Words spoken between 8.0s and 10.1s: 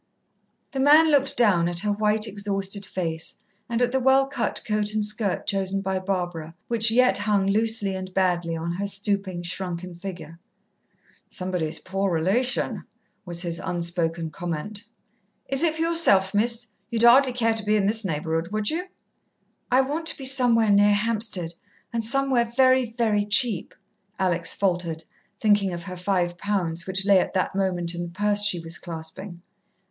badly on her stooping, shrunken